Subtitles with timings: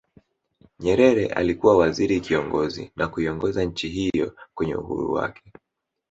[0.79, 5.51] Nyerere alikuwa Waziri Kiongozi na kuiongoza nchi hiyo kwenye uhuru wake